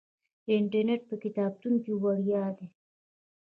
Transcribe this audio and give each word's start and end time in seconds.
انټرنیټ 0.57 1.01
په 1.09 1.15
کتابتون 1.23 1.73
کې 1.83 1.91
وړیا 2.01 2.45
دی. 2.57 2.67